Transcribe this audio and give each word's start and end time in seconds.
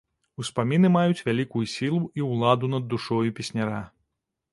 Успаміны 0.43 0.89
маюць 0.95 1.25
вялікую 1.27 1.61
сілу 1.73 1.99
і 2.21 2.25
ўладу 2.29 2.71
над 2.77 2.87
душою 2.95 3.21
песняра. 3.41 3.83